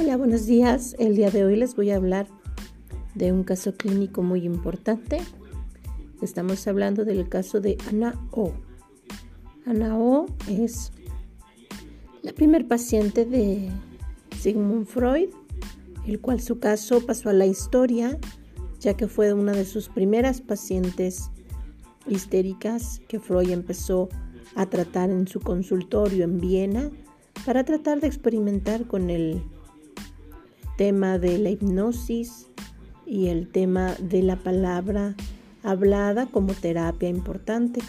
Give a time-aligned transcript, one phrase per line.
[0.00, 0.94] Hola, buenos días.
[1.00, 2.28] El día de hoy les voy a hablar
[3.16, 5.18] de un caso clínico muy importante.
[6.22, 8.52] Estamos hablando del caso de Ana O.
[9.66, 10.92] Ana O es
[12.22, 13.70] la primer paciente de
[14.38, 15.30] Sigmund Freud,
[16.06, 18.18] el cual su caso pasó a la historia,
[18.78, 21.32] ya que fue una de sus primeras pacientes
[22.06, 24.10] histéricas que Freud empezó
[24.54, 26.88] a tratar en su consultorio en Viena
[27.44, 29.42] para tratar de experimentar con el
[30.78, 32.46] tema de la hipnosis
[33.04, 35.16] y el tema de la palabra
[35.64, 37.80] hablada como terapia importante.